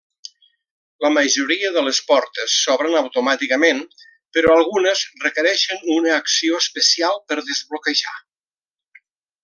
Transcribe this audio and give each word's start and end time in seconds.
La 1.05 1.09
majoria 1.17 1.69
de 1.75 1.83
les 1.87 1.99
portes 2.07 2.55
s'obren 2.63 2.97
automàticament, 3.01 3.83
però 4.39 4.55
algunes 4.57 5.05
requereixen 5.27 5.85
una 5.99 6.19
acció 6.23 6.61
especial 6.67 7.25
per 7.29 7.43
desbloquejar. 7.53 8.19